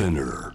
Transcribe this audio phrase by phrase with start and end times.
[0.00, 0.54] Spinner.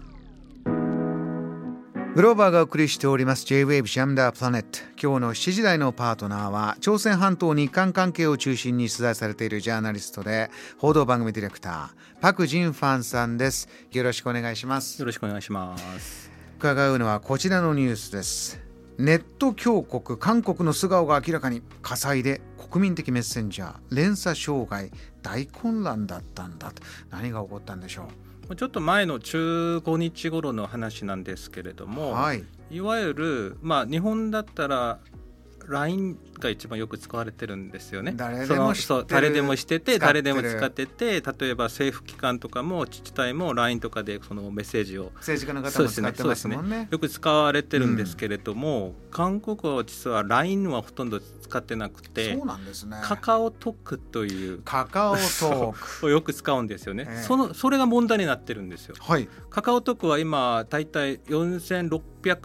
[2.16, 3.46] グローバーがお送りしております。
[3.46, 13.68] J-Wave シャムダープラネット今日の7時台のパートナーは朝鮮半島日韓関係を中心に取材されているジャーナリストで報道番組ディレクターパク・ジンファンさんです。
[13.92, 14.98] よろしくお願いします。
[14.98, 16.28] よろしくお願いします。
[16.58, 18.60] 伺うのはこちらのニュースです。
[18.98, 24.90] ネット強国韓国の素顔が明らかに火災で国民的メッセンジャー連鎖障害
[25.22, 26.82] 大混乱だったんだと。
[27.10, 28.25] 何が起こったんでしょう？
[28.54, 35.00] ちょっと前の15日頃の話なんですけれども、はい、いわゆる、まあ、日本だったら
[35.68, 38.12] LINE が一番よく使われてるんですよね。
[38.16, 45.12] 誰でもそう誰でもしてて誰でも使ってて例えば政府機関とかも自治体も LINE とかでそのメッセージを。
[45.16, 52.98] 政治家の方も使ってますもんね、ね、よく使われてるんですけれども、うん、韓国は実は LINE はほとんど使ってなくてそうなんですね。
[53.02, 54.60] カカオトークという。
[54.64, 56.06] カカオトーク。
[56.06, 62.00] をよく使うんですよね、えー、そのそれが問題になってるんですよ、はい、カカオトークは今大体4600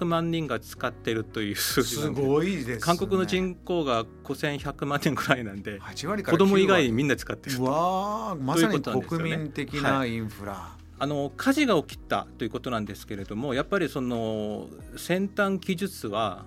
[0.05, 16.45] 万人が使ってるという数字すごいです、ね、韓国の人口が5100万人ぐらいなんで子供以外にみんな使ってるわまさに国民的なインフラ、はいあの火事が起きたということなんですけれどもやっぱりその先端技術は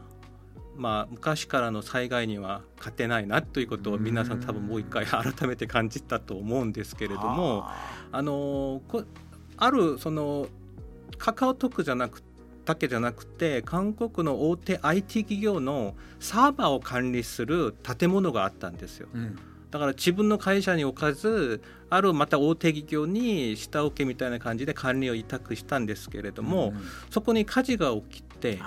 [0.77, 7.65] まあ、昔からの災害には勝てないなということを皆さん多分もう一回改めて感じたと思うんですけれども
[8.11, 8.23] あ。
[8.23, 8.81] の
[9.57, 10.49] あるその
[11.17, 12.23] カカオトークじゃなく
[12.65, 19.09] だけじゃなくて韓国の大手 IT 企業のサーバーを管理する建物があったんですよ。
[19.13, 19.39] うん。
[19.71, 28.61] だから自分の会社に置かずあるまた大手企業に下請けみたいな感じで管理を委託したんですけれども、うん、そこに火事が起きて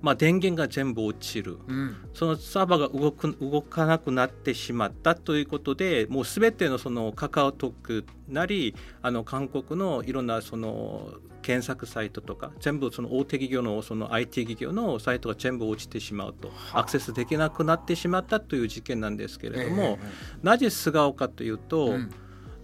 [0.00, 19.98] まあ、電源が全部落ちる、うん、そのサーバーが動く動かなくなってしまったということでもうすべてのそのカカオトークなりあの韓国のいろんなその検索サイトとか全部その大手企業のその IT 企業のサイトが全部落ちてしまうとアクセスできなくなってしまったという事件なんですけれども、
[20.42, 22.10] なぜ素顔かというと、うん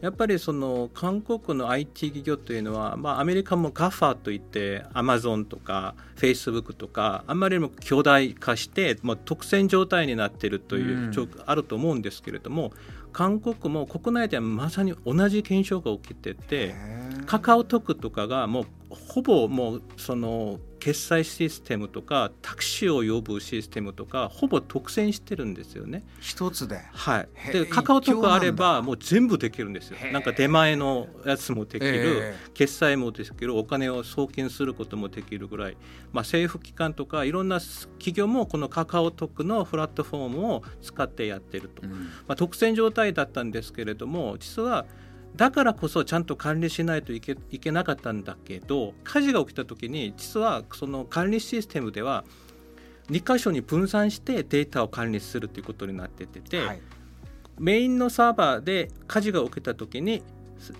[0.04, 12.74] やっぱりその韓国の IT 企業というのは、まあ、アメリカも GAFA といってアマゾンとかフェイスブックとかあんまりにも巨大化して、まあ、独占状態になっているという、うん、あると思うんですけれども
[13.14, 16.74] 韓国も国内ではまさに同じ現象が起きてて
[17.24, 26.04] カカオトクとかがもうほぼもうその決済システムとかタクシーを呼ぶシステムとかほぼ独占してるんですよね。
[26.20, 26.82] 一つで。
[26.92, 27.28] はい。
[27.54, 29.96] でカカオトクあればもう全部できるんですよ。
[30.12, 35.78] なんか出前のやつもできる、決済もできる、お金を送金することもできるぐらい、
[36.12, 41.80] まあ政府機関とかいろんな企業もこのカカオトクのプラットフォームを使ってやってると。
[41.82, 44.84] うん、まあ独占状態だったんですけれども、実は
[45.36, 52.24] だからこそちゃんと管理しないといけいけなかったんだけど火事が起きた時に実はその管理システムでは
[53.10, 56.80] 2箇所に分散してデータを管理するということになってて、はい、
[57.58, 60.22] メインのサーバーで火事が起きた時に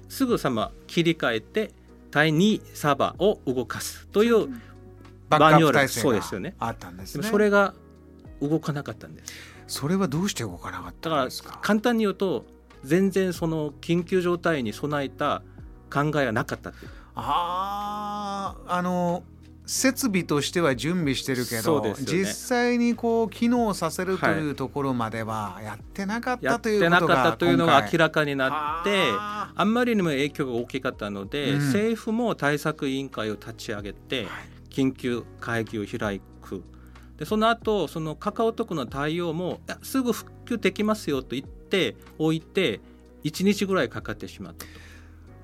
[0.09, 1.73] すぐさま切り替えて
[2.11, 4.49] 第2サーバーを動かすという
[5.29, 6.55] バニュールそうですよね。
[6.61, 7.75] あったんです、ね、それが
[8.41, 9.35] 動かなかったんです。
[9.67, 11.59] それはどうして動かなかったんですか？
[11.61, 12.47] 簡単に言うと
[12.85, 15.43] 全然その緊急状態に備えた
[15.93, 19.23] 考えはなかったってああの
[19.67, 34.27] 設備としては準備してるけど、ね、実際にこう機能させるというところまではやってなかったということが、やってなかったというのが明らかになってあんまりにも影響が大きかったので、うん、政府も対策委員会を立ち上げて、
[34.69, 36.23] 緊急会議を開く
[37.19, 42.81] でその後そのカカオトクの対応もすぐ復旧できますよと言っておいて
[43.25, 44.85] 1日ぐらいかかってしまったと。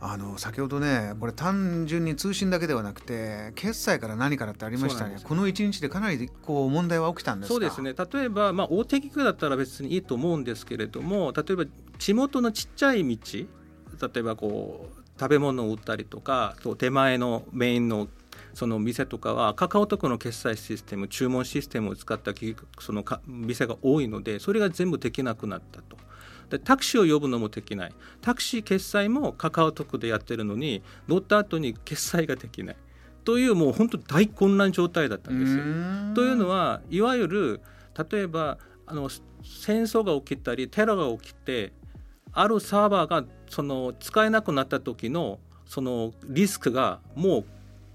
[0.02, 5.16] あの先ほどねこれ単純に通信だけではなくて決済から何からってありましたね。
[5.22, 7.92] この1日でかなりこう問題は起きたんですそうですね。
[7.92, 11.64] 例えば、まあ、大手企業だったら別にいいと思うんですけれども例えば
[11.98, 18.08] 地元のちっちゃい道例えばこう食べ物を売ったりとか手前のメインの
[18.54, 22.32] その店とかはカカオトクの決済システム注文システムを使った
[22.78, 25.96] その店が多いのでそれが全部できなくなったと。
[26.50, 32.76] でタクシーを呼ぶのもできないタクシー決済もカカオトクでやってるのに乗った後に決済ができない
[33.24, 35.62] というもう本当大混乱状態だったんですよ。
[36.14, 37.60] というのはいわゆる
[38.10, 41.72] 例えばあの戦争が起きたりテロが起きて
[42.32, 47.44] あるサーバーがその使えなくなった時のそのリスクがもう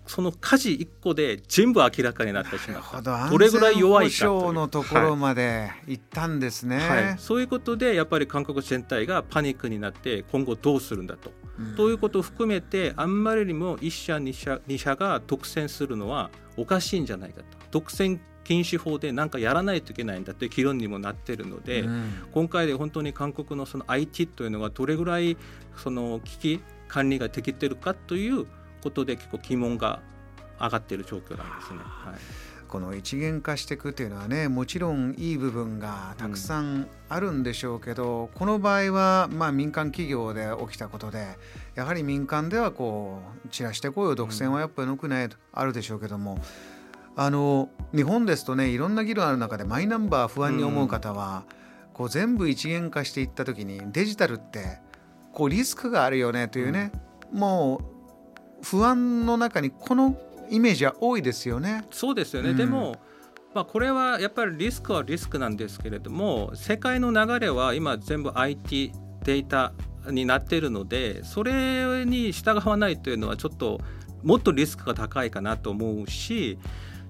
[0.08, 3.30] その火事1個で全部明らかになってしまった。
[3.30, 3.38] ど。
[3.38, 7.06] れぐらい弱いかとのところまで行ったんですね、はい。
[7.06, 17.46] はい、そういうことでやっぱり韓国全体がパニックになって今後どうするんだと、うん、ということを含めてあんまりにも1社2社 ,2 社が独占するのはおかしいんじゃないかと。
[17.72, 25.36] 独占禁止法で何かやらないといけないんだという議論にもなっているので、うん、今回で本当に韓国のその IT というのがどれぐらい
[25.76, 28.46] その危機管理ができているかという
[28.86, 30.00] ことで結構疑問が
[30.60, 31.80] 上がっている状況なんですね。
[31.80, 32.16] はい
[32.68, 41.38] この一元化していくというのはねもちろんいい部分がたくさんあるんでしょうけど、うん、この場合はまあ民間企業で起きたことで
[41.76, 46.40] やはり民間ではこう散らしてこいよ独占はやっぱりよくないとあるでしょうけども、
[47.16, 51.46] あの日本ですとねいろんな議論ある中でマイナンバー不安に思う方は、
[51.88, 54.80] うん、こう全部一元化していった時にデジタルって
[55.32, 56.92] こうリスクがあるよねというね、
[57.32, 57.95] うん、もう
[58.66, 60.18] 不安の中にこの
[60.50, 61.86] イメージは多いですよね。
[61.92, 62.98] そうですよね、うん、でも
[63.54, 68.92] まあ、これはやっぱりリスクはリスクなんですけれども世界の流れは今全部 IT
[69.24, 69.72] データ
[70.12, 73.80] になっているのでそれに従わないというのはちょっと
[74.24, 76.60] もっとリスクが高いかなと思うし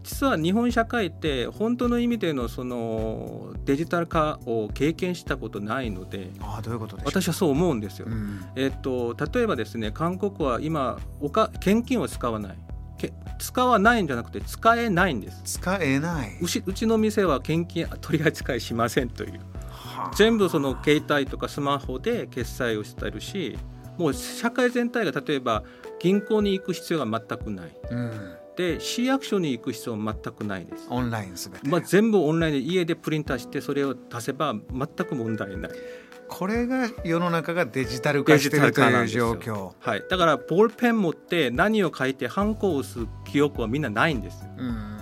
[0.05, 8.05] 実は日本社会って本当の意味でのそのデジタル化を経験したことないのであどういうこと私はそう思うんですよ。
[8.07, 12.57] うん、えっと、例えばですね韓国は今おか現金を使わない。
[13.37, 15.41] 使わないんじゃなくて使えないんです。
[15.43, 16.37] 使えない。
[16.39, 19.39] うちうちの店は現金取り扱いしませんという。
[20.15, 23.57] 全部その携帯とかスマホで決済をしてるし
[23.97, 25.63] もう社会全体が例えば
[25.99, 30.87] 銀行に行く必要が全くない、うん、で市役所に行く必要は全くないです。
[30.89, 35.71] オンラインすべて、まあ、全部オンラインで家でプリンターしてそれを出せば全く問題ない。
[36.27, 39.73] これが世の中がデジタル化しているという状況。
[39.79, 44.43] はい、だからボールペン持って何を書いてハンコを押す記憶はみんなないんです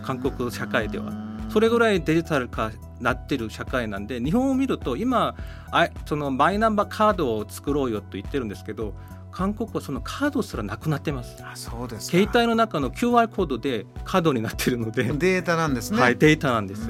[0.04, 1.14] 韓国社会では。
[1.50, 2.72] それぐらいデジタル化
[3.04, 5.36] なってる社会なんで日本を見ると今
[5.72, 8.94] あそのマイナンバーカードを作ろうよと言ってるんですけど
[9.32, 11.36] 韓国はそのカードすらなくなってます。
[11.44, 16.00] あそうです携帯の中の QR コードでカードになってるのでデータなんですね。
[16.00, 16.88] はいデータなんです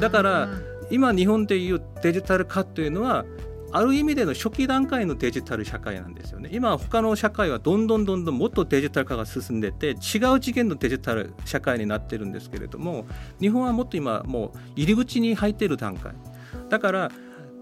[0.00, 0.48] だから
[0.90, 3.24] 今日本でいうデジタル化というのは
[3.72, 6.50] ある意味での初期段階のデジタル社会なんですよね。
[6.52, 13.06] 今他の社会はどんどんどんどんもっとデジタル化が進んでて違う次元のデジタル社会になってるんですけれども
[13.40, 16.12] 日本はもっと今もう入り口に入っている段階。
[16.68, 17.10] だから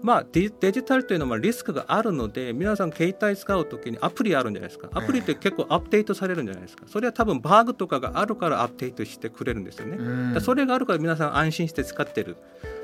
[0.01, 4.87] まあ、デジタルというのはリスクがあるので皆さん携帯使う時にアプリあるんじゃないですか。
[4.93, 6.85] アプリって結構アップデートされるんじゃないですか。
[6.87, 10.39] それは多分バグとかがあるからアップデートしてくれるんですよね。
[10.39, 12.37] それがあるから皆さん安心して使ってる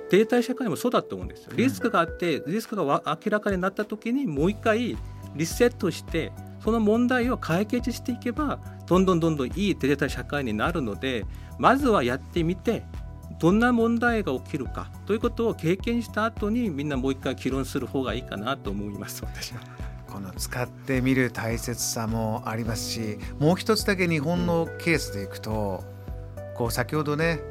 [0.09, 1.53] データ社会もそうだと思うんですよ。
[1.55, 4.97] リスクがあってリスクが明らかになった時にもう一回
[5.35, 6.31] リセットして
[6.63, 11.25] その問題を解決していけばどんどんどんどんいいデジタル社会になるので
[11.59, 12.83] まずはやってみて
[13.39, 19.23] どんな問題が起きるかということを経験した後にみんなもう一回議論する方がいいかなと思います。
[19.23, 19.61] 私は。
[20.07, 25.83] この使ってみる大切さもありますしもう一つだけ日本のケースでいくと
[26.55, 27.41] こう先ほどね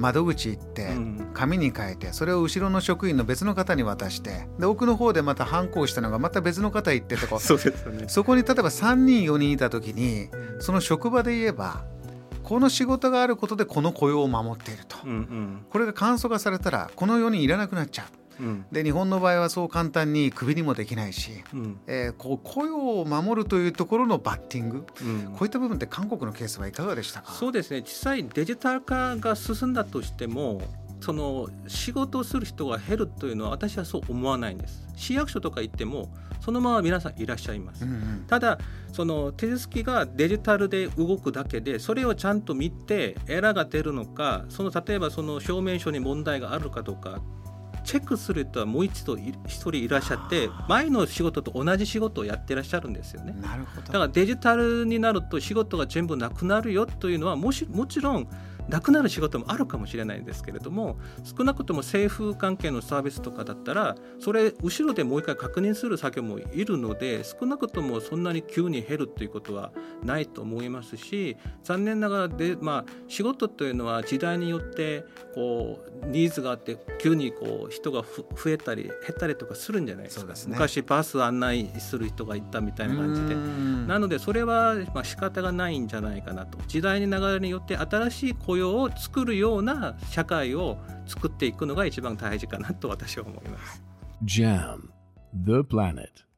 [0.00, 0.88] 窓口行って
[1.34, 11.84] 紙に書いてそれを後ろの職員の別の方に渡してで奥の方でまた反抗したのがまた別の方行ってとか そうですよ、ね、そこに例えば3人4人いた時にその職場で言えば
[12.42, 18.06] この仕事があることでこの雇用を守っていると、うんうん、これが簡素化されたらこの4人いらなくなっちゃう、
[18.40, 27.32] うん、で日本の場合はそう簡単にクビにもできないし、うん、えー、こう雇用を守るというところのバッティング、うん、こういった部分って韓国のケースはいかがでしたか？
[27.32, 27.82] そうですね。
[27.82, 30.62] 実際デジタル化が進んだとしても
[31.00, 34.86] その仕事をする人が減るというのは私はそう思わないんです。
[34.96, 38.58] 市役所とか行ってもそのまま皆さんいらっしゃいます、うんうん、ただ
[38.92, 47.22] その手続きがデジタルで動くだけでそれをちゃんと見てエラーが出るのかその例えばその証明書に問題があるかどうか
[47.90, 53.34] チェックする人はもう一度一人いらっしゃって前の仕事と同じ仕事をやってらっしゃるんですよね。
[53.40, 53.86] なるほど。
[53.88, 58.28] だからデジタルになると仕事が全部なくなるよというのはもしもちろん
[58.70, 69.72] なくなる仕事もあるかもしれないんですけれども少なくとも政府関係のサービスとかだったらそれ後ろでもう一回確認する作業もいるので少なくともそんなに急に減るということは
[70.04, 83.34] ないと思いますし残念ながらで、まあ、仕事というのは時代によってこうニーズがあって急にこう人が増えたり減ったりとかするんじゃないですか、ね、昔バス案内する人がいたみたいな感じで。
[83.86, 86.58] なのでそれはまあ仕方がないんじゃないかなと。
[86.66, 93.82] 時代の流れによって新しい雇用を作るような社会を作っていくのが一番大事かなと私は思います。
[94.24, 94.90] JAM
[95.44, 96.29] The Planet